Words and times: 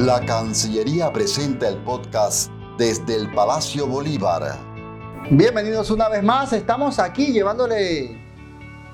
La 0.00 0.18
Cancillería 0.24 1.12
presenta 1.12 1.68
el 1.68 1.76
podcast 1.84 2.50
desde 2.78 3.16
el 3.16 3.30
Palacio 3.34 3.86
Bolívar. 3.86 4.56
Bienvenidos 5.30 5.90
una 5.90 6.08
vez 6.08 6.22
más, 6.22 6.54
estamos 6.54 6.98
aquí 6.98 7.34
llevándole 7.34 8.18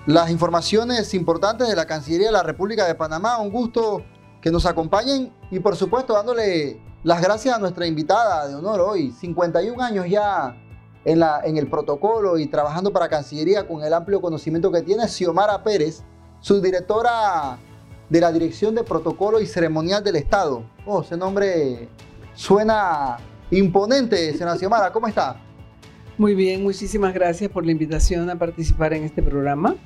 las 0.06 0.28
informaciones 0.32 1.14
importantes 1.14 1.68
de 1.68 1.76
la 1.76 1.86
Cancillería 1.86 2.26
de 2.26 2.32
la 2.32 2.42
República 2.42 2.88
de 2.88 2.96
Panamá. 2.96 3.38
Un 3.38 3.52
gusto 3.52 4.02
que 4.42 4.50
nos 4.50 4.66
acompañen 4.66 5.32
y 5.48 5.60
por 5.60 5.76
supuesto 5.76 6.12
dándole 6.12 6.82
las 7.04 7.22
gracias 7.22 7.54
a 7.54 7.60
nuestra 7.60 7.86
invitada 7.86 8.48
de 8.48 8.56
honor 8.56 8.80
hoy, 8.80 9.12
51 9.12 9.80
años 9.80 10.06
ya 10.08 10.56
en, 11.04 11.56
el 11.56 11.70
protocolo 11.70 12.36
y 12.36 12.48
trabajando 12.48 12.92
para 12.92 13.08
Cancillería 13.08 13.68
con 13.68 13.84
el 13.84 13.94
amplio 13.94 14.20
conocimiento 14.20 14.72
que 14.72 14.82
tiene, 14.82 15.06
Xiomara 15.06 15.62
Pérez, 15.62 16.02
subdirectora 16.40 17.60
de 18.08 18.20
la 18.20 18.32
Dirección 18.32 18.74
de 18.74 18.84
Protocolo 18.84 19.40
y 19.40 19.46
Ceremonial 19.46 20.02
del 20.02 20.16
Estado. 20.16 20.62
Oh, 20.84 21.02
ese 21.02 21.16
nombre 21.16 21.88
suena 22.34 23.16
imponente, 23.50 24.32
señora 24.32 24.56
Xiomara. 24.56 24.92
¿Cómo 24.92 25.08
está? 25.08 25.40
Muy 26.18 26.34
bien, 26.34 26.62
muchísimas 26.62 27.12
gracias 27.12 27.50
por 27.50 27.64
la 27.64 27.72
invitación 27.72 28.30
a 28.30 28.36
participar 28.36 28.94
en 28.94 29.04
este 29.04 29.22
programa, 29.22 29.76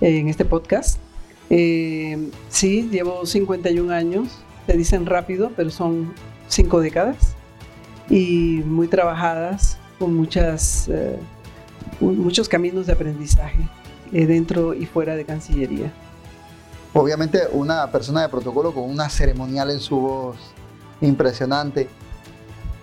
en 0.00 0.28
este 0.28 0.44
podcast. 0.44 0.98
Eh, 1.48 2.30
sí, 2.48 2.88
llevo 2.90 3.26
51 3.26 3.92
años, 3.92 4.28
se 4.66 4.76
dicen 4.76 5.06
rápido, 5.06 5.50
pero 5.56 5.70
son 5.70 6.12
cinco 6.48 6.80
décadas 6.80 7.34
y 8.08 8.62
muy 8.64 8.88
trabajadas 8.88 9.78
con 9.98 10.14
muchas, 10.14 10.88
eh, 10.88 11.16
muchos 12.00 12.48
caminos 12.48 12.86
de 12.86 12.94
aprendizaje 12.94 13.68
eh, 14.12 14.26
dentro 14.26 14.74
y 14.74 14.86
fuera 14.86 15.14
de 15.14 15.24
Cancillería 15.24 15.92
obviamente 16.92 17.48
una 17.52 17.90
persona 17.90 18.22
de 18.22 18.28
protocolo 18.28 18.72
con 18.72 18.84
una 18.84 19.08
ceremonial 19.08 19.70
en 19.70 19.80
su 19.80 19.98
voz 19.98 20.36
impresionante. 21.00 21.88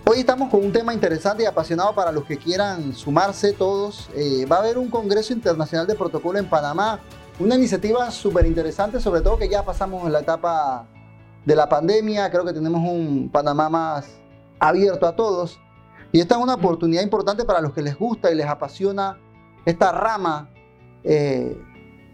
Hoy 0.06 0.20
estamos 0.20 0.50
con 0.50 0.64
un 0.64 0.72
tema 0.72 0.94
interesante 0.94 1.42
y 1.42 1.46
apasionado 1.46 1.94
para 1.94 2.10
los 2.10 2.24
que 2.24 2.38
quieran 2.38 2.94
sumarse 2.94 3.52
todos. 3.52 4.08
Eh, 4.14 4.46
va 4.46 4.56
a 4.56 4.60
haber 4.60 4.78
un 4.78 4.88
Congreso 4.88 5.34
Internacional 5.34 5.86
de 5.86 5.94
Protocolo 5.94 6.38
en 6.38 6.48
Panamá, 6.48 7.00
una 7.38 7.56
iniciativa 7.56 8.10
súper 8.10 8.46
interesante, 8.46 9.00
sobre 9.00 9.20
todo 9.20 9.36
que 9.36 9.48
ya 9.48 9.64
pasamos 9.64 10.06
en 10.06 10.12
la 10.12 10.20
etapa 10.20 10.86
de 11.44 11.54
la 11.54 11.68
pandemia, 11.68 12.30
creo 12.30 12.44
que 12.44 12.52
tenemos 12.52 12.80
un 12.80 13.28
Panamá 13.30 13.68
más 13.68 14.08
abierto 14.58 15.06
a 15.06 15.14
todos. 15.14 15.60
Y 16.10 16.20
esta 16.20 16.36
es 16.36 16.40
una 16.40 16.54
oportunidad 16.54 17.02
importante 17.02 17.44
para 17.44 17.60
los 17.60 17.74
que 17.74 17.82
les 17.82 17.96
gusta 17.98 18.30
y 18.30 18.34
les 18.34 18.46
apasiona 18.46 19.18
esta 19.66 19.92
rama 19.92 20.48
eh, 21.04 21.54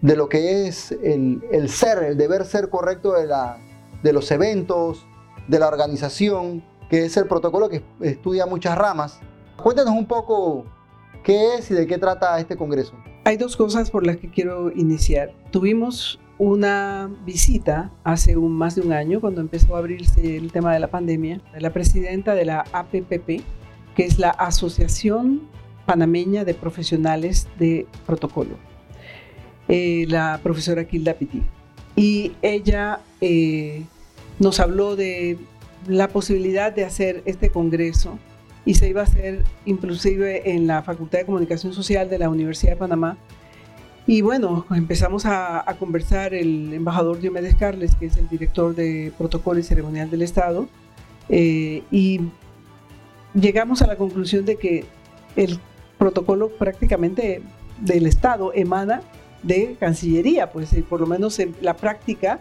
de 0.05 0.17
lo 0.17 0.29
que 0.29 0.67
es 0.67 0.93
el, 0.93 1.41
ser, 1.71 2.03
el 2.03 2.19
deber 2.19 2.45
ser 2.45 2.69
correcto 2.69 3.15
de, 3.15 3.27
la, 3.27 3.57
de 4.03 4.13
los 4.13 4.31
eventos, 4.31 5.07
de 5.49 5.59
la 5.59 5.67
organización, 5.67 6.63
que 6.91 7.07
es 7.07 7.17
el 7.17 7.27
protocolo 7.27 7.71
que 7.71 7.83
estudia 8.03 8.45
muchas 8.45 8.77
ramas. 8.77 9.19
Cuéntanos 9.57 9.95
un 9.95 10.05
poco 10.05 10.67
qué 11.23 11.55
es 11.55 11.71
y 11.71 11.75
de 11.75 11.87
qué 11.87 11.97
trata 11.97 12.39
este 12.39 12.55
congreso. 12.55 12.93
Hay 13.25 13.39
dos 13.39 13.57
cosas 13.57 13.91
por 13.91 14.05
las 14.05 14.19
que 14.19 14.31
quiero 14.31 14.71
iniciar. 14.73 15.33
Tuvimos 15.51 16.21
una 16.37 17.11
visita 17.25 17.91
hace 18.05 18.37
un, 18.37 18.53
más 18.53 18.75
de 18.75 18.83
un 18.83 18.93
año, 18.93 19.23
cuando 19.23 19.41
empezó 19.41 19.75
a 19.75 19.79
abrirse 19.79 20.37
el 20.37 20.53
tema 20.53 20.75
de 20.75 20.81
la 20.81 20.89
pandemia, 20.89 21.41
de 21.55 21.63
la 21.63 21.73
presidenta 21.73 22.35
de 22.35 22.45
la 22.45 22.67
APPP, 22.75 23.43
que 23.97 24.05
es 24.05 24.19
la 24.19 24.29
Asociación 24.29 25.49
Panameña 25.87 26.45
de 26.45 26.53
Profesionales 26.53 27.49
de 27.59 27.87
Protocolo. 28.05 28.74
Eh, 29.69 30.05
la 30.09 30.41
profesora 30.43 30.85
Kilda 30.85 31.15
Pitti. 31.15 31.43
Y 31.97 32.33
ella 32.43 33.01
eh, 33.21 33.85
nos 34.39 34.61
habló 34.61 34.95
de 34.95 35.39
la 35.87 36.09
posibilidad 36.09 36.73
de 36.73 36.85
hacer 36.85 37.23
este 37.25 37.51
congreso 37.51 38.19
y 38.67 38.75
se 38.75 38.89
iba 38.89 39.03
a 39.03 39.05
hacer 39.05 39.45
inclusive 39.65 40.51
en 40.55 40.67
la 40.67 40.83
Facultad 40.83 41.21
de 41.21 41.27
Comunicación 41.27 41.73
Social 41.73 42.11
de 42.11 42.19
la 42.19 42.29
Universidad 42.29 42.73
de 42.73 42.77
Panamá. 42.77 43.17
Y 44.07 44.21
bueno, 44.21 44.67
empezamos 44.71 45.25
a, 45.25 45.65
conversar 45.79 46.35
el 46.35 46.75
embajador 46.75 47.21
Diomedes 47.21 47.55
Carles, 47.55 47.95
que 47.95 48.07
es 48.07 48.19
el 48.19 48.29
director 48.29 48.75
de 48.75 49.13
Protocolo 49.17 49.61
y 49.61 49.63
Ceremonial 49.63 50.11
del 50.11 50.21
Estado, 50.21 50.69
eh, 51.31 51.83
y 51.91 52.21
llegamos 53.33 53.81
a 53.81 53.87
la 53.87 53.97
conclusión 53.97 54.45
de 54.45 54.57
que 54.57 54.85
el 55.37 55.59
protocolo 55.97 56.51
prácticamente 56.51 57.41
del 57.81 58.07
Estado 58.07 58.53
emana 58.55 59.01
de 59.45 59.77
Cancillería, 59.79 60.51
pues 60.51 60.73
eh, 60.73 60.85
por 60.89 61.01
lo 61.01 61.07
menos 61.07 61.39
en 61.39 61.55
la 61.61 61.77
práctica 61.77 62.41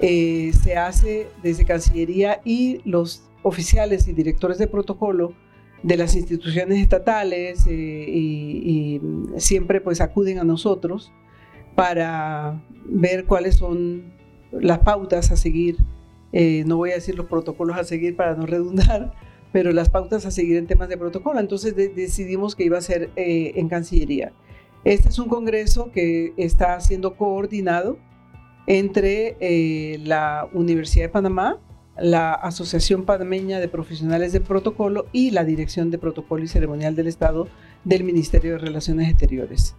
eh, 0.00 0.52
se 0.62 0.76
hace 0.76 1.28
desde 1.42 1.64
Cancillería 1.64 2.40
y 2.44 2.80
los 2.84 3.22
oficiales 3.42 4.08
y 4.08 4.12
directores 4.12 4.58
de 4.58 4.66
protocolo 4.66 5.34
de 5.82 5.96
las 5.96 6.16
instituciones 6.16 6.78
estatales 6.78 7.66
eh, 7.66 7.70
y, 7.72 9.00
siempre 9.36 9.80
pues 9.80 10.00
acuden 10.00 10.38
a 10.38 10.44
nosotros 10.44 11.12
para 11.76 12.60
ver 12.84 13.26
cuáles 13.26 13.56
son 13.56 14.12
las 14.50 14.80
pautas 14.80 15.30
a 15.30 15.36
seguir. 15.36 15.76
no 16.32 16.76
voy 16.76 16.90
a 16.90 16.94
decir 16.94 17.14
los 17.14 17.26
protocolos 17.26 17.76
a 17.76 17.84
seguir 17.84 18.16
para 18.16 18.34
no 18.34 18.46
redundar, 18.46 19.12
pero 19.52 19.70
las 19.72 19.88
pautas 19.88 20.26
a 20.26 20.32
seguir 20.32 20.56
en 20.56 20.66
temas 20.66 20.88
de 20.88 20.96
protocolo. 20.96 21.38
Entonces 21.38 21.76
decidimos 21.76 22.56
que 22.56 22.64
iba 22.64 22.78
a 22.78 22.82
ser 22.82 23.10
en 23.14 23.68
Cancillería. 23.68 24.32
Este 24.84 25.08
es 25.08 25.18
un 25.18 25.28
congreso 25.28 25.90
que 25.92 26.32
está 26.36 26.80
siendo 26.80 27.16
coordinado 27.16 27.98
entre 28.66 29.36
eh, 29.40 29.98
la 30.04 30.48
Universidad 30.52 31.06
de 31.06 31.08
Panamá, 31.08 31.58
la 31.96 32.32
Asociación 32.32 33.04
Panameña 33.04 33.58
de 33.58 33.68
Profesionales 33.68 34.32
de 34.32 34.40
Protocolo 34.40 35.06
y 35.12 35.30
la 35.30 35.44
Dirección 35.44 35.90
de 35.90 35.98
Protocolo 35.98 36.44
y 36.44 36.48
Ceremonial 36.48 36.94
del 36.94 37.08
Estado 37.08 37.48
del 37.84 38.04
Ministerio 38.04 38.52
de 38.52 38.58
Relaciones 38.58 39.08
Exteriores. 39.10 39.74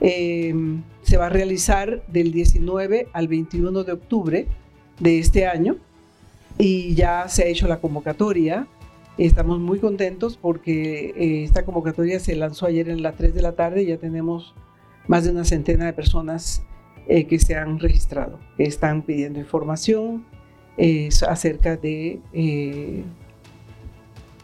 Em, 0.00 0.82
se 1.02 1.16
va 1.16 1.26
a 1.26 1.30
realizar 1.30 2.06
del 2.06 2.30
19 2.32 3.08
al 3.12 3.28
21 3.28 3.84
de 3.84 3.92
octubre 3.92 4.46
de 5.00 5.18
este 5.18 5.46
año 5.46 5.76
y 6.56 6.94
ya 6.94 7.28
se 7.28 7.42
ha 7.42 7.46
hecho 7.46 7.66
la 7.66 7.80
convocatoria 7.80 8.66
Estamos 9.16 9.60
muy 9.60 9.78
contentos 9.78 10.36
porque 10.36 11.10
eh, 11.16 11.44
esta 11.44 11.64
convocatoria 11.64 12.18
se 12.18 12.34
lanzó 12.34 12.66
ayer 12.66 12.88
en 12.88 13.00
las 13.00 13.14
3 13.14 13.32
de 13.32 13.42
la 13.42 13.52
tarde 13.52 13.82
y 13.84 13.86
ya 13.86 13.96
tenemos 13.96 14.54
más 15.06 15.22
de 15.22 15.30
una 15.30 15.44
centena 15.44 15.84
de 15.84 15.92
personas 15.92 16.64
eh, 17.06 17.26
que 17.28 17.38
se 17.38 17.54
han 17.54 17.78
registrado, 17.78 18.40
que 18.56 18.64
están 18.64 19.02
pidiendo 19.02 19.38
información 19.38 20.26
eh, 20.76 21.10
acerca 21.28 21.76
de 21.76 23.04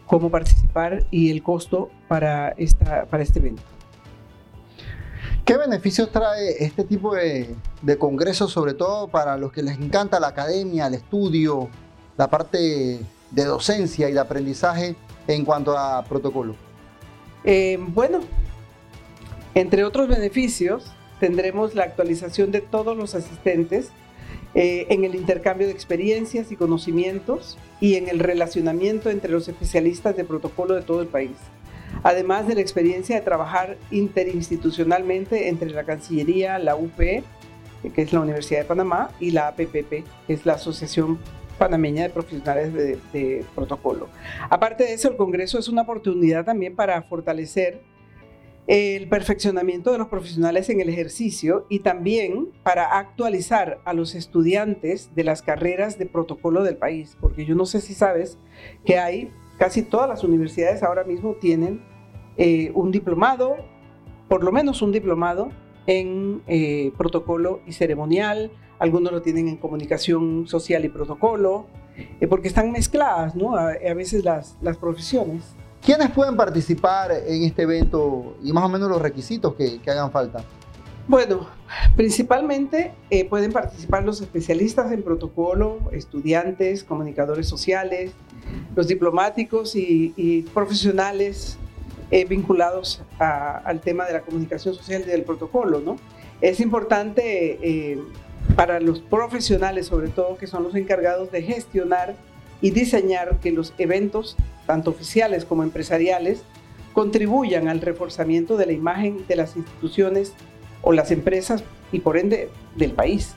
cómo 0.05 0.29
participar 0.29 1.05
y 1.11 1.31
el 1.31 1.43
costo 1.43 1.89
para, 2.07 2.49
esta, 2.51 3.05
para 3.07 3.23
este 3.23 3.39
evento. 3.39 3.63
¿Qué 5.43 5.57
beneficios 5.57 6.11
trae 6.11 6.63
este 6.63 6.85
tipo 6.85 7.13
de, 7.13 7.53
de 7.81 7.97
congresos, 7.97 8.53
sobre 8.53 8.73
todo 8.73 9.09
para 9.09 9.35
los 9.35 9.51
que 9.51 9.63
les 9.63 9.77
encanta 9.77 10.17
la 10.21 10.27
academia, 10.27 10.87
el 10.87 10.93
estudio, 10.93 11.67
la 12.15 12.29
parte 12.29 13.01
de 13.31 13.45
docencia 13.45 14.09
y 14.09 14.13
de 14.13 14.19
aprendizaje 14.19 14.95
en 15.27 15.45
cuanto 15.45 15.77
a 15.77 16.03
protocolo? 16.03 16.55
Eh, 17.43 17.77
bueno, 17.79 18.19
entre 19.55 19.83
otros 19.83 20.07
beneficios, 20.07 20.91
tendremos 21.19 21.75
la 21.75 21.83
actualización 21.83 22.51
de 22.51 22.61
todos 22.61 22.95
los 22.95 23.15
asistentes 23.15 23.89
eh, 24.53 24.87
en 24.89 25.03
el 25.05 25.15
intercambio 25.15 25.67
de 25.67 25.73
experiencias 25.73 26.51
y 26.51 26.55
conocimientos 26.55 27.57
y 27.79 27.95
en 27.95 28.09
el 28.09 28.19
relacionamiento 28.19 29.09
entre 29.09 29.31
los 29.31 29.47
especialistas 29.47 30.15
de 30.17 30.25
protocolo 30.25 30.75
de 30.75 30.81
todo 30.81 31.01
el 31.01 31.07
país. 31.07 31.37
Además 32.03 32.47
de 32.47 32.55
la 32.55 32.61
experiencia 32.61 33.15
de 33.15 33.21
trabajar 33.21 33.77
interinstitucionalmente 33.91 35.49
entre 35.49 35.69
la 35.69 35.83
Cancillería, 35.83 36.57
la 36.59 36.75
UP, 36.75 36.97
que 36.97 37.23
es 37.95 38.13
la 38.13 38.19
Universidad 38.19 38.61
de 38.61 38.65
Panamá, 38.65 39.11
y 39.19 39.31
la 39.31 39.47
APPP, 39.49 39.89
que 39.89 40.33
es 40.33 40.45
la 40.45 40.53
Asociación 40.53 41.19
panameña 41.61 42.01
de 42.01 42.09
profesionales 42.09 42.73
de, 42.73 43.45
protocolo. 43.53 44.09
Aparte 44.49 44.83
de 44.83 44.93
eso, 44.93 45.09
el 45.09 45.15
Congreso 45.15 45.59
es 45.59 45.67
una 45.67 45.83
oportunidad 45.83 46.43
también 46.43 46.75
para 46.75 46.99
fortalecer 47.03 47.83
el 48.65 49.07
perfeccionamiento 49.07 49.91
de 49.91 49.99
los 49.99 50.07
profesionales 50.07 50.71
en 50.71 50.81
el 50.81 50.89
ejercicio 50.89 51.67
y 51.69 51.81
también 51.81 52.49
para 52.63 52.97
actualizar 52.97 53.79
a 53.85 53.93
los 53.93 54.15
estudiantes 54.15 55.13
de 55.13 55.23
las 55.23 55.43
carreras 55.43 55.99
de 55.99 56.07
protocolo 56.07 56.63
del 56.63 56.77
país, 56.77 57.15
porque 57.21 57.45
yo 57.45 57.53
no 57.53 57.67
sé 57.67 57.79
si 57.79 57.93
sabes 57.93 58.39
que 58.83 58.97
hay, 58.97 59.31
casi 59.59 59.83
todas 59.83 60.09
las 60.09 60.23
universidades 60.23 60.81
ahora 60.81 61.03
mismo 61.03 61.35
tienen 61.39 61.83
eh, 62.37 62.71
un 62.73 62.91
diplomado, 62.91 63.57
por 64.27 64.43
lo 64.43 64.51
menos 64.51 64.81
un 64.81 64.91
diplomado 64.91 65.51
en 65.87 66.41
eh, 66.47 66.91
protocolo 66.97 67.61
y 67.65 67.73
ceremonial, 67.73 68.51
algunos 68.79 69.11
lo 69.11 69.21
tienen 69.21 69.47
en 69.47 69.57
comunicación 69.57 70.47
social 70.47 70.85
y 70.85 70.89
protocolo, 70.89 71.67
eh, 72.19 72.27
porque 72.27 72.47
están 72.47 72.71
mezcladas, 72.71 73.35
¿no? 73.35 73.55
A, 73.55 73.73
veces 73.93 74.23
las, 74.23 74.57
las 74.61 74.77
profesiones. 74.77 75.43
¿Quiénes 75.83 76.09
pueden 76.11 76.35
participar 76.35 77.11
en 77.11 77.43
este 77.43 77.63
evento 77.63 78.37
y 78.43 78.53
más 78.53 78.63
o 78.63 78.69
menos 78.69 78.89
los 78.89 79.01
requisitos 79.01 79.55
que, 79.55 79.79
que 79.79 79.91
hagan 79.91 80.11
falta? 80.11 80.43
Bueno, 81.07 81.47
principalmente 81.95 82.93
eh, 83.09 83.25
pueden 83.27 83.51
participar 83.51 84.03
los 84.03 84.21
especialistas 84.21 84.91
en 84.91 85.03
protocolo, 85.03 85.79
estudiantes, 85.91 86.83
comunicadores 86.83 87.47
sociales, 87.47 88.11
los 88.75 88.87
diplomáticos 88.87 89.75
y, 89.75 90.45
profesionales 90.53 91.57
eh, 92.11 92.25
vinculados 92.25 93.01
al 93.19 93.79
tema 93.79 94.05
de 94.05 94.13
la 94.13 94.21
comunicación 94.21 94.75
social 94.75 95.03
y 95.05 95.09
del 95.09 95.23
protocolo, 95.23 95.79
¿no? 95.79 95.95
Es 96.41 96.59
importante 96.59 97.57
eh, 97.61 97.99
para 98.55 98.79
los 98.79 98.99
profesionales, 98.99 99.87
sobre 99.87 100.09
todo, 100.09 100.37
que 100.37 100.47
son 100.47 100.63
los 100.63 100.75
encargados 100.75 101.31
de 101.31 101.41
gestionar 101.41 102.15
y 102.59 102.71
diseñar 102.71 103.39
que 103.39 103.51
los 103.51 103.73
eventos, 103.77 104.35
tanto 104.67 104.91
oficiales 104.91 105.45
como 105.45 105.63
empresariales, 105.63 106.43
contribuyan 106.93 107.67
al 107.67 107.79
reforzamiento 107.79 108.57
de 108.57 108.65
la 108.65 108.73
imagen 108.73 109.25
de 109.27 109.35
las 109.37 109.55
instituciones 109.55 110.33
o 110.81 110.91
las 110.91 111.11
empresas 111.11 111.63
y 111.91 111.99
por 111.99 112.17
ende 112.17 112.49
del 112.75 112.91
país. 112.91 113.35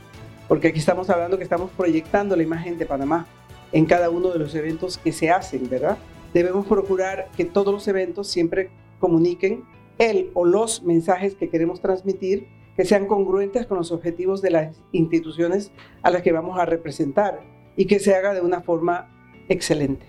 Porque 0.49 0.69
aquí 0.69 0.79
estamos 0.79 1.11
hablando 1.11 1.39
que 1.39 1.45
estamos 1.45 1.71
proyectando 1.71 2.37
la 2.37 2.43
imagen 2.43 2.77
de 2.77 2.87
Panamá 2.87 3.27
en 3.73 3.87
cada 3.87 4.11
uno 4.11 4.31
de 4.31 4.39
los 4.39 4.55
eventos 4.55 4.99
que 4.99 5.13
se 5.13 5.31
hacen, 5.31 5.69
¿verdad? 5.71 5.97
Debemos 6.35 6.67
procurar 6.67 7.31
que 7.37 7.45
todos 7.45 7.73
los 7.73 7.89
eventos 7.89 8.29
siempre 8.29 8.71
comuniquen 8.99 9.65
el 9.99 10.31
o 10.35 10.45
los 10.45 10.83
mensajes 10.83 11.37
que 11.37 11.49
queremos 11.49 11.81
transmitir 11.81 12.49
que 12.77 12.85
sean 12.85 13.07
congruentes 13.07 13.67
con 13.67 13.79
los 13.79 13.93
objetivos 13.93 14.43
de 14.43 14.51
las 14.51 14.77
instituciones 14.91 15.71
a 16.03 16.11
las 16.11 16.23
que 16.23 16.33
vamos 16.33 16.59
a 16.59 16.67
representar 16.67 17.41
y 17.77 17.87
que 17.87 18.01
se 18.01 18.17
haga 18.17 18.35
de 18.35 18.41
una 18.41 18.63
forma 18.63 19.09
excelente. 19.49 20.07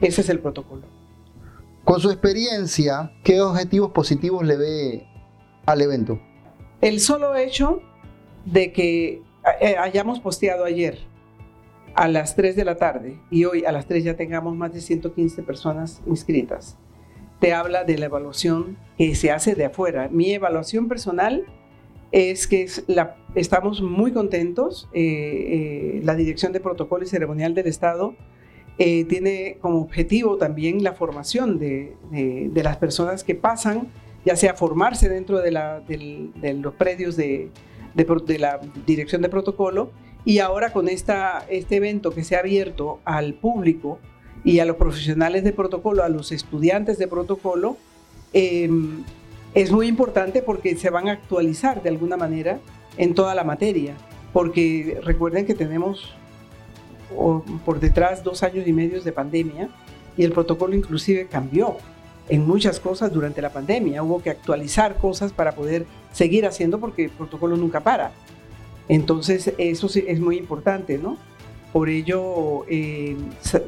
Ese 0.00 0.22
es 0.22 0.30
el 0.30 0.40
protocolo. 0.40 0.86
Con 1.84 2.00
su 2.00 2.10
experiencia, 2.10 3.12
¿qué 3.22 3.42
objetivos 3.42 3.92
positivos 3.92 4.46
le 4.46 4.56
ve 4.56 5.06
al 5.66 5.82
evento? 5.82 6.18
El 6.80 7.00
solo 7.00 7.36
hecho 7.36 7.82
de 8.46 8.72
que 8.72 9.22
eh, 9.60 9.76
hayamos 9.76 10.20
posteado 10.20 10.64
ayer 10.64 10.98
a 11.94 12.08
las 12.08 12.36
3 12.36 12.56
de 12.56 12.64
la 12.64 12.76
tarde 12.76 13.18
y 13.30 13.44
hoy 13.44 13.64
a 13.64 13.72
las 13.72 13.86
3 13.86 14.04
ya 14.04 14.16
tengamos 14.16 14.56
más 14.56 14.72
de 14.72 14.80
115 14.80 15.42
personas 15.42 16.02
inscritas, 16.06 16.76
te 17.40 17.52
habla 17.52 17.84
de 17.84 17.98
la 17.98 18.06
evaluación 18.06 18.76
que 18.96 19.14
se 19.14 19.30
hace 19.30 19.54
de 19.54 19.66
afuera. 19.66 20.08
Mi 20.10 20.32
evaluación 20.32 20.88
personal 20.88 21.44
es 22.12 22.46
que 22.46 22.66
estamos 23.34 23.82
muy 23.82 24.12
contentos. 24.12 24.88
Eh, 24.92 25.02
eh, 25.02 26.00
la 26.04 26.14
Dirección 26.14 26.52
de 26.52 26.60
Protocolo 26.60 27.04
y 27.04 27.06
Ceremonial 27.06 27.54
del 27.54 27.66
Estado 27.66 28.14
tiene 28.76 29.58
como 29.60 29.80
objetivo 29.80 30.36
también 30.36 30.82
la 30.82 30.94
formación 30.94 31.60
de, 31.60 31.94
de 32.10 32.62
las 32.64 32.76
personas 32.76 33.22
que 33.22 33.36
pasan 33.36 33.88
ya 34.24 34.36
sea 34.36 34.54
formarse 34.54 35.08
dentro 35.08 35.40
de, 35.40 35.50
los 35.52 36.74
predios 36.74 37.16
de, 37.16 37.50
la 38.38 38.60
dirección 38.86 39.22
de 39.22 39.28
protocolo 39.28 39.90
y 40.24 40.38
ahora 40.38 40.72
con 40.72 40.88
este 40.88 41.12
evento 41.70 42.10
que 42.12 42.24
se 42.24 42.36
ha 42.36 42.40
abierto 42.40 43.00
al 43.04 43.34
público 43.34 43.98
y 44.42 44.58
a 44.58 44.64
los 44.64 44.76
profesionales 44.76 45.44
de 45.44 45.52
protocolo, 45.52 46.02
a 46.02 46.08
los 46.08 46.32
estudiantes 46.32 46.98
de 46.98 47.08
protocolo, 47.08 47.76
em, 48.32 49.04
es 49.54 49.70
muy 49.70 49.86
importante 49.86 50.42
porque 50.42 50.76
se 50.76 50.90
van 50.90 51.08
a 51.08 51.12
actualizar 51.12 51.82
de 51.82 51.90
alguna 51.90 52.16
manera 52.16 52.58
en 52.96 53.14
toda 53.14 53.34
la 53.34 53.44
materia, 53.44 53.94
porque 54.32 55.00
recuerden 55.04 55.46
que 55.46 55.54
tenemos 55.54 56.14
por 57.64 57.78
detrás 57.78 58.24
dos 58.24 58.42
años 58.42 58.66
y 58.66 58.72
medio 58.72 59.00
de 59.00 59.12
pandemia 59.12 59.68
y 60.16 60.24
el 60.24 60.32
protocolo 60.32 60.74
inclusive 60.74 61.26
cambió 61.26 61.76
en 62.28 62.46
muchas 62.46 62.80
cosas 62.80 63.12
durante 63.12 63.42
la 63.42 63.50
pandemia. 63.50 64.02
Hubo 64.02 64.22
que 64.22 64.30
actualizar 64.30 64.96
cosas 64.96 65.32
para 65.32 65.52
poder 65.52 65.86
seguir 66.12 66.46
haciendo 66.46 66.80
porque 66.80 67.04
el 67.04 67.10
protocolo 67.10 67.56
nunca 67.56 67.80
para. 67.80 68.12
Entonces, 68.88 69.52
eso 69.58 69.88
es 69.94 70.20
muy 70.20 70.36
importante, 70.36 70.98
¿no? 70.98 71.16
Por 71.72 71.88
ello, 71.88 72.64
eh, 72.68 73.16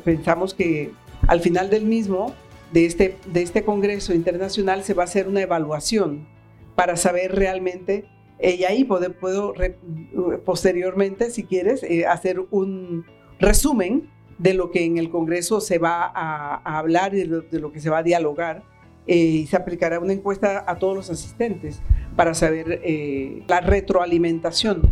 pensamos 0.05 0.55
que 0.55 0.93
al 1.27 1.41
final 1.41 1.71
del 1.71 1.85
mismo, 1.87 2.35
de 2.73 2.87
este, 2.87 3.17
de 3.27 3.43
este 3.43 3.65
Congreso 3.65 4.15
Internacional, 4.15 4.85
se 4.85 4.95
va 4.95 5.03
a 5.03 5.07
hacer 5.07 5.27
una 5.27 5.41
evaluación 5.41 6.27
para 6.75 6.97
saber 6.97 7.35
realmente, 7.35 8.05
eh, 8.39 8.57
y 8.61 8.65
ahí 8.65 8.85
puedo, 8.85 9.13
puedo 9.15 9.55
posteriormente, 10.45 11.31
si 11.31 11.45
quieres, 11.45 11.83
eh, 11.83 12.07
hacer 12.07 12.45
un 12.51 13.07
resumen 13.41 14.09
de 14.39 14.53
lo 14.53 14.71
que 14.71 14.85
en 14.85 14.99
el 14.99 15.09
Congreso 15.09 15.61
se 15.61 15.79
va 15.79 16.13
a, 16.15 16.79
hablar 16.79 17.15
y 17.15 17.27
de 17.27 17.59
lo, 17.59 17.73
que 17.73 17.81
se 17.81 17.91
va 17.91 17.99
a 17.99 18.03
dialogar. 18.03 18.63
Y 19.09 19.47
se 19.47 19.57
aplicará 19.57 20.01
una 20.01 20.13
encuesta 20.13 20.65
a 20.67 20.79
todos 20.79 20.95
los 20.95 21.11
asistentes 21.11 21.81
para 22.17 22.35
saber 22.35 22.83
la 23.47 23.61
retroalimentación 23.61 24.83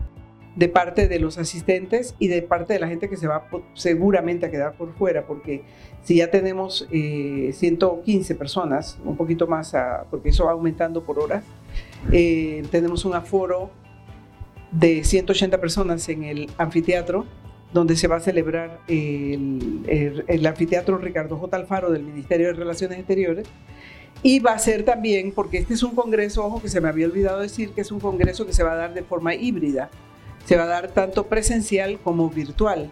de 0.57 0.69
parte 0.69 1.09
de 1.09 1.19
los 1.19 1.39
asistentes 1.39 2.15
y 2.19 2.29
de 2.29 2.43
parte 2.43 2.73
de 2.75 2.79
la 2.79 2.89
gente 2.89 3.09
que 3.09 3.17
se 3.17 3.27
va 3.27 3.47
seguramente 3.75 4.47
a 4.47 4.51
quedar 4.51 4.75
por 4.75 4.95
fuera, 4.95 5.27
porque 5.27 5.63
si 6.03 6.17
ya 6.17 6.31
tenemos 6.31 6.87
115 6.91 8.33
eh, 8.33 8.37
personas, 8.37 8.99
un 9.05 9.17
poquito 9.17 9.47
más, 9.47 9.75
porque 10.11 10.29
eso 10.29 10.45
va 10.45 10.53
aumentando 10.53 11.03
por 11.03 11.19
horas, 11.19 11.45
tenemos 12.11 13.05
un 13.05 13.15
aforo 13.15 13.71
de 14.71 15.05
180 15.05 15.61
personas 15.61 16.09
en 16.09 16.25
el 16.25 16.51
anfiteatro 16.59 17.27
donde 17.75 17.97
se 17.97 18.07
va 18.07 18.17
a 18.17 18.21
celebrar 18.21 18.81
el, 18.87 20.47
anfiteatro 20.47 20.97
Ricardo 20.97 21.37
J. 21.37 21.57
Alfaro 21.57 21.91
del 21.91 22.05
Ministerio 22.05 22.47
de 22.47 22.53
Relaciones 22.53 22.99
Exteriores. 22.99 23.49
Y 24.23 24.39
va 24.39 24.53
a 24.53 24.59
ser 24.61 24.85
también, 24.85 25.33
porque 25.33 25.59
este 25.59 25.75
es 25.75 25.83
un 25.83 25.95
congreso, 25.95 26.47
ojo 26.47 26.63
que 26.63 26.69
se 26.69 26.81
me 26.81 26.89
había 26.89 27.07
olvidado 27.07 27.41
decir 27.41 27.71
que 27.71 27.81
es 27.81 27.91
un 27.91 27.99
congreso 27.99 28.47
que 28.47 28.53
se 28.53 28.63
va 28.63 28.73
a 28.73 28.77
dar 28.77 28.95
de 28.95 29.03
forma 29.03 29.35
híbrida. 29.35 29.91
Se 30.45 30.57
va 30.57 30.65
a 30.65 30.67
dar 30.67 30.89
tanto 30.89 31.27
presencial 31.27 31.99
como 32.03 32.29
virtual. 32.31 32.91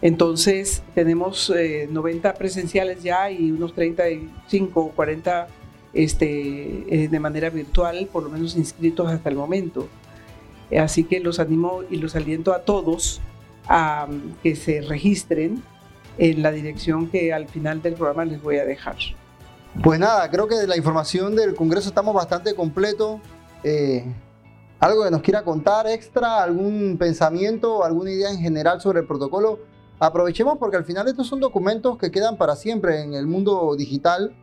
Entonces 0.00 0.82
tenemos 0.94 1.52
90 1.90 2.28
eh, 2.28 2.34
presenciales 2.38 3.02
ya 3.02 3.30
y 3.30 3.50
unos 3.50 3.74
35 3.74 4.80
o 4.80 4.90
40 4.90 5.48
este, 5.92 7.04
eh, 7.04 7.08
de 7.08 7.20
manera 7.20 7.50
virtual, 7.50 8.08
por 8.12 8.22
lo 8.22 8.30
menos 8.30 8.56
inscritos 8.56 9.10
hasta 9.10 9.28
el 9.28 9.36
momento. 9.36 9.88
Así 10.78 11.04
que 11.04 11.18
los 11.20 11.40
animo 11.40 11.82
y 11.90 11.96
los 11.96 12.14
aliento 12.14 12.52
a 12.52 12.60
todos 12.60 13.20
a 13.68 14.06
que 14.42 14.54
se 14.54 14.80
registren 14.82 15.62
en 16.18 16.42
la 16.42 16.50
dirección 16.50 17.08
que 17.08 17.32
al 17.32 17.48
final 17.48 17.80
del 17.80 17.94
programa 17.94 18.24
les 18.24 18.42
voy 18.42 18.58
a 18.58 18.64
dejar. 18.64 18.96
Pues 19.82 20.00
nada, 20.00 20.28
creo 20.30 20.48
que 20.48 20.56
de 20.56 20.66
la 20.66 20.76
información 20.76 21.36
del 21.36 21.54
Congreso 21.54 21.88
estamos 21.88 22.14
bastante 22.14 22.54
completos. 22.54 23.20
Eh, 23.62 24.04
¿Algo 24.80 25.02
que 25.02 25.10
nos 25.10 25.22
quiera 25.22 25.42
contar 25.42 25.88
extra? 25.88 26.40
¿Algún 26.40 26.96
pensamiento 26.98 27.82
alguna 27.82 28.12
idea 28.12 28.30
en 28.30 28.38
general 28.38 28.80
sobre 28.80 29.00
el 29.00 29.06
protocolo? 29.06 29.58
Aprovechemos 29.98 30.56
porque 30.58 30.76
al 30.76 30.84
final 30.84 31.08
estos 31.08 31.26
son 31.26 31.40
documentos 31.40 31.98
que 31.98 32.12
quedan 32.12 32.36
para 32.36 32.54
siempre 32.54 33.02
en 33.02 33.14
el 33.14 33.26
mundo 33.26 33.74
digital. 33.76 34.36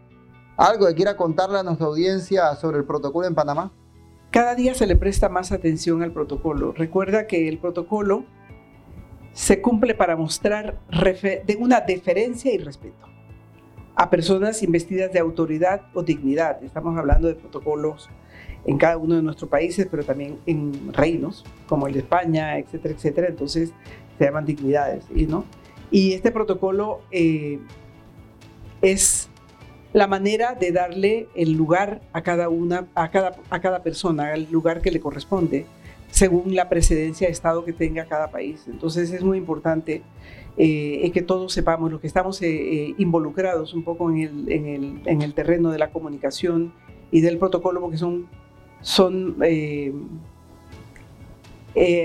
¿Algo 0.58 0.88
que 0.88 0.96
quiera 0.96 1.16
contarle 1.16 1.60
a 1.60 1.64
nuestra 1.64 1.88
audiencia 1.88 2.54
sobre 2.56 2.80
el 2.80 2.84
protocolo 2.84 3.26
en 3.26 3.34
Panamá? 3.34 3.72
Cada 4.30 4.56
día 4.56 4.74
se 4.74 4.88
le 4.88 4.98
presta 4.98 5.30
más 5.30 5.54
atención 5.54 6.04
al 6.04 6.12
protocolo. 6.12 6.74
Recuerda 6.74 7.28
que 7.28 7.48
el 7.48 7.58
protocolo 7.58 8.26
se 9.32 9.62
cumple 9.62 9.96
para 9.96 10.18
mostrar 10.18 10.82
de 10.90 11.58
una 11.58 11.80
deferencia 11.80 12.54
y 12.54 12.58
respeto 12.58 13.15
a 13.96 14.10
personas 14.10 14.62
investidas 14.62 15.12
de 15.14 15.20
autoridad 15.20 15.84
o 15.94 16.04
dignidad. 16.04 16.62
Estamos 16.64 16.98
hablando 16.98 17.28
de 17.28 17.36
protocolos 17.36 18.10
en 18.66 18.78
cada 18.78 18.98
uno 18.98 19.16
de 19.16 19.22
nuestros 19.22 19.50
países, 19.50 19.88
pero 19.90 20.04
también 20.04 20.40
en 20.46 20.94
reinos 20.94 21.46
como 21.68 21.88
el 21.88 21.94
de 21.94 22.00
España, 22.00 22.58
etcétera, 22.58 22.94
etcétera. 22.94 23.28
Entonces 23.28 23.72
se 24.18 24.26
llaman 24.26 24.46
dignidades, 24.46 25.06
¿no? 25.12 25.46
Y 25.92 26.14
este 26.14 26.32
protocolo 26.32 27.02
eh, 27.12 27.60
es 28.82 29.30
la 29.94 30.08
manera 30.08 30.56
de 30.56 30.72
darle 30.72 31.30
el 31.36 31.54
lugar 31.54 32.02
a 32.12 32.22
cada 32.22 32.50
una, 32.50 32.88
a 32.96 33.12
cada, 33.12 33.38
a 33.50 33.62
cada 33.62 33.82
persona, 33.82 34.34
el 34.34 34.52
lugar 34.52 34.82
que 34.82 34.92
le 34.92 35.00
corresponde 35.00 35.66
según 36.16 36.56
la 36.56 36.70
precedencia 36.70 37.28
de 37.28 37.34
Estado 37.34 37.66
que 37.66 37.74
tenga 37.74 38.06
cada 38.06 38.32
país. 38.32 38.64
Entonces 38.68 39.12
es 39.12 39.22
muy 39.22 39.38
importante 39.38 40.02
eh, 40.56 41.12
que 41.14 41.22
todos 41.22 41.52
sepamos, 41.52 41.92
los 41.92 42.00
que 42.00 42.08
estamos 42.08 42.42
eh, 42.42 42.48
eh, 42.48 42.96
involucrados 42.98 43.74
un 43.74 43.84
poco 43.84 44.10
en 44.10 44.18
el, 44.20 44.50
en, 44.50 44.66
el, 44.66 45.02
en 45.08 45.22
el, 45.22 45.34
terreno 45.34 45.72
de 45.72 45.78
la 45.78 45.92
comunicación 45.92 46.74
y 47.12 47.20
del 47.20 47.38
protocolo, 47.38 47.82
porque 47.82 47.98
son, 47.98 48.28
son 48.80 49.36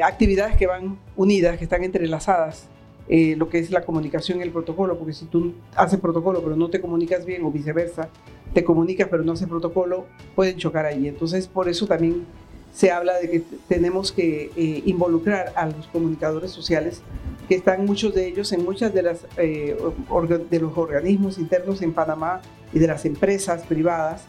actividades 0.04 0.56
que 0.56 0.66
van 0.66 0.98
unidas, 1.14 1.56
que 1.56 1.62
están 1.62 1.84
entrelazadas. 1.84 2.68
lo 3.08 3.48
que 3.48 3.60
es 3.60 3.70
la 3.70 3.82
comunicación 3.82 4.40
y 4.40 4.42
el 4.42 4.50
protocolo, 4.50 4.98
porque 4.98 5.12
si 5.12 5.26
tú 5.26 5.54
haces 5.76 6.00
protocolo 6.00 6.42
pero 6.42 6.56
no 6.56 6.68
te 6.68 6.80
comunicas 6.80 7.24
bien 7.24 7.44
o 7.44 7.52
viceversa, 7.52 8.08
te 8.52 8.64
comunicas 8.64 9.06
pero 9.08 9.22
no 9.22 9.32
haces 9.32 9.46
protocolo, 9.46 10.06
pueden 10.34 10.56
chocar 10.56 10.84
ahí. 10.84 11.06
Entonces, 11.06 11.46
por 11.46 11.68
eso 11.68 11.86
también 11.86 12.26
se 12.72 12.90
habla 12.90 13.18
de 13.18 13.30
que 13.30 13.42
tenemos 13.68 14.12
que 14.12 14.50
eh, 14.56 14.82
involucrar 14.86 15.52
a 15.56 15.66
los 15.66 15.86
comunicadores 15.88 16.50
sociales, 16.50 17.02
que 17.48 17.56
están 17.56 17.84
muchos 17.84 18.14
de 18.14 18.28
ellos 18.28 18.52
en 18.52 18.64
muchas 18.64 18.94
de, 18.94 19.16
eh, 19.38 19.76
los 20.60 20.78
organismos 20.78 21.38
internos 21.38 21.82
en 21.82 21.92
Panamá 21.92 22.40
y 22.72 22.78
de 22.78 22.86
las 22.86 23.04
empresas 23.04 23.66
privadas, 23.66 24.24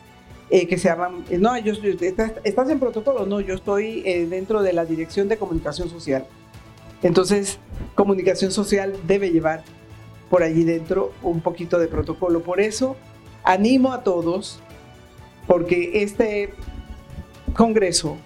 eh, 0.49 0.67
que 0.67 0.77
se 0.77 0.89
llaman, 0.89 1.23
no, 1.39 1.57
yo, 1.59 1.73
estás, 2.01 2.69
en 2.69 2.79
protocolo, 2.79 3.25
no, 3.25 3.39
yo 3.39 3.53
estoy 3.53 4.01
dentro 4.25 4.61
de 4.61 4.73
la 4.73 4.85
Dirección 4.85 5.29
de 5.29 5.37
Comunicación 5.37 5.89
Social. 5.89 6.25
Entonces, 7.03 7.57
comunicación 7.95 8.51
social 8.51 8.95
debe 9.07 9.31
llevar 9.31 9.63
por 10.29 10.43
allí 10.43 10.63
dentro 10.63 11.13
un 11.23 11.41
poquito 11.41 11.79
de 11.79 11.87
protocolo. 11.87 12.41
Por 12.41 12.59
eso, 12.59 12.95
animo 13.43 13.93
a 13.93 14.03
todos, 14.03 14.59
porque 15.47 16.03
este 16.03 16.53
Congreso 17.55 18.17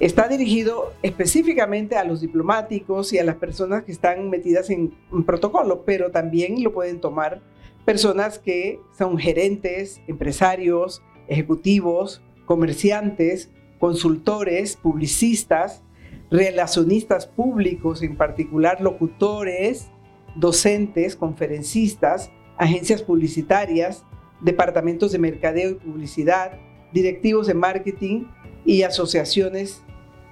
está 0.00 0.28
dirigido 0.28 0.94
específicamente 1.02 1.96
a 1.96 2.04
los 2.04 2.22
diplomáticos 2.22 3.12
y 3.12 3.18
a 3.18 3.24
las 3.24 3.36
personas 3.36 3.84
que 3.84 3.92
están 3.92 4.30
metidas 4.30 4.70
en 4.70 4.94
un 5.12 5.24
protocolo, 5.24 5.84
pero 5.84 6.10
también 6.10 6.64
lo 6.64 6.72
pueden 6.72 7.00
tomar 7.00 7.42
personas 7.84 8.38
que 8.38 8.80
son 8.96 9.18
gerentes, 9.18 10.00
empresarios, 10.08 11.02
ejecutivos, 11.28 12.22
comerciantes, 12.46 13.50
consultores, 13.78 14.76
publicistas, 14.76 15.82
relacionistas 16.30 17.26
públicos, 17.26 18.02
en 18.02 18.16
particular 18.16 18.80
locutores, 18.80 19.90
docentes, 20.34 21.14
conferencistas, 21.14 22.30
agencias 22.56 23.02
publicitarias, 23.02 24.04
departamentos 24.40 25.12
de 25.12 25.18
mercadeo 25.18 25.70
y 25.70 25.74
publicidad, 25.74 26.58
directivos 26.92 27.46
de 27.46 27.54
marketing 27.54 28.24
y 28.64 28.82
asociaciones 28.82 29.82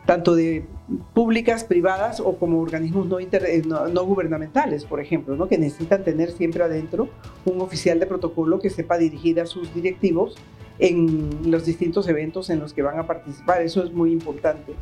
tanto 0.08 0.34
de 0.34 0.64
públicas, 1.12 1.64
privadas 1.64 2.18
o 2.18 2.38
como 2.38 2.62
organismos 2.62 3.06
no, 3.08 3.18
eh, 3.20 3.62
no, 3.66 4.04
gubernamentales, 4.06 4.86
por 4.86 5.00
ejemplo, 5.00 5.36
¿no? 5.36 5.48
que 5.48 5.58
necesitan 5.58 6.02
tener 6.02 6.32
siempre 6.32 6.64
adentro 6.64 7.10
un 7.44 7.60
oficial 7.60 8.00
de 8.00 8.06
protocolo 8.06 8.58
que 8.58 8.70
sepa 8.70 8.96
dirigir 8.96 9.38
a 9.38 9.44
sus 9.44 9.74
directivos 9.74 10.36
en 10.78 11.50
los 11.50 11.66
distintos 11.66 12.08
eventos 12.08 12.48
en 12.48 12.58
los 12.58 12.72
que 12.72 12.80
van 12.80 12.98
a 12.98 13.06
participar. 13.06 13.60
Eso 13.60 13.84
es 13.84 13.92
muy 13.92 14.10
importante. 14.10 14.74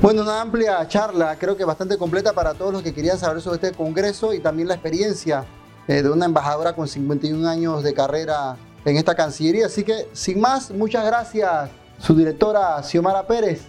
Bueno, 0.00 0.22
una 0.22 0.40
amplia 0.40 0.84
charla, 0.88 1.36
creo 1.38 1.56
que 1.56 1.64
bastante 1.64 1.96
completa 1.96 2.32
para 2.32 2.54
todos 2.54 2.72
los 2.72 2.82
que 2.82 2.92
querían 2.92 3.18
saber 3.18 3.40
sobre 3.40 3.64
este 3.64 3.76
congreso 3.78 4.34
y 4.34 4.40
también 4.40 4.66
la 4.66 4.74
experiencia 4.74 5.44
eh, 5.86 6.02
de 6.02 6.10
una 6.10 6.26
embajadora 6.26 6.74
con 6.74 6.88
51 6.88 7.48
años 7.48 7.84
de 7.84 7.94
carrera 7.94 8.56
en 8.84 8.96
esta 8.96 9.14
Cancillería. 9.14 9.66
Así 9.66 9.84
que, 9.84 10.08
sin 10.12 10.40
más, 10.40 10.72
muchas 10.72 11.06
gracias, 11.06 11.70
su 12.00 12.16
directora 12.16 12.82
Xiomara 12.82 13.24
Pérez. 13.28 13.68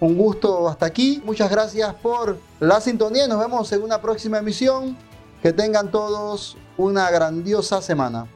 Un 0.00 0.16
gusto 0.16 0.66
hasta 0.68 0.86
aquí. 0.86 1.22
Muchas 1.24 1.50
gracias 1.50 1.94
por 1.94 2.38
la 2.58 2.80
sintonía. 2.80 3.28
Nos 3.28 3.38
vemos 3.38 3.70
en 3.72 3.82
una 3.82 4.00
próxima 4.00 4.38
emisión. 4.38 4.96
Que 5.42 5.52
tengan 5.54 5.90
todos 5.90 6.58
una 6.76 7.10
grandiosa 7.10 7.80
semana. 7.80 8.26